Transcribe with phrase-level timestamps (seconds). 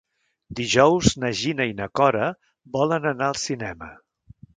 [0.59, 2.29] Dijous na Gina i na Cora
[2.79, 3.91] volen anar al cinema.